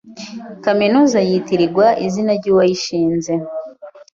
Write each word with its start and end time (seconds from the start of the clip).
Kaminuza 0.63 1.17
yitirirwa 1.29 1.87
izina 2.05 2.31
ryuwashinze. 2.39 3.31